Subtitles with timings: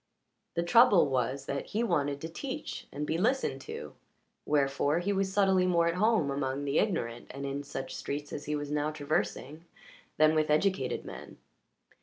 [0.55, 3.93] The trouble was that he wanted to teach and be listened to;
[4.47, 8.45] wherefore he was subtly more at home among the ignorant and in such streets as
[8.45, 9.63] he was now traversing
[10.17, 11.37] than with educated men.